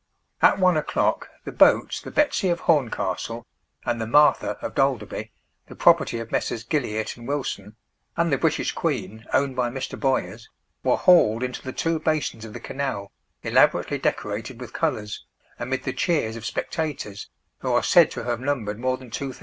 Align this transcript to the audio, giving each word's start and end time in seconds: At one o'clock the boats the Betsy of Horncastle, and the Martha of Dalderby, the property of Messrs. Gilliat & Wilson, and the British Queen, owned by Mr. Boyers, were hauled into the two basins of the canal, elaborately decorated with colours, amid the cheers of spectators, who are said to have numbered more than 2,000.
At 0.41 0.57
one 0.57 0.77
o'clock 0.77 1.29
the 1.45 1.51
boats 1.51 2.01
the 2.01 2.09
Betsy 2.09 2.49
of 2.49 2.61
Horncastle, 2.61 3.45
and 3.85 4.01
the 4.01 4.07
Martha 4.07 4.57
of 4.59 4.73
Dalderby, 4.73 5.29
the 5.67 5.75
property 5.75 6.17
of 6.17 6.31
Messrs. 6.31 6.63
Gilliat 6.63 7.15
& 7.17 7.17
Wilson, 7.27 7.75
and 8.17 8.33
the 8.33 8.39
British 8.39 8.71
Queen, 8.71 9.27
owned 9.31 9.55
by 9.55 9.69
Mr. 9.69 9.99
Boyers, 9.99 10.49
were 10.83 10.97
hauled 10.97 11.43
into 11.43 11.61
the 11.61 11.71
two 11.71 11.99
basins 11.99 12.45
of 12.45 12.53
the 12.53 12.59
canal, 12.59 13.11
elaborately 13.43 13.99
decorated 13.99 14.59
with 14.59 14.73
colours, 14.73 15.23
amid 15.59 15.83
the 15.83 15.93
cheers 15.93 16.35
of 16.35 16.47
spectators, 16.47 17.29
who 17.59 17.71
are 17.71 17.83
said 17.83 18.09
to 18.09 18.23
have 18.23 18.39
numbered 18.39 18.79
more 18.79 18.97
than 18.97 19.11
2,000. 19.11 19.39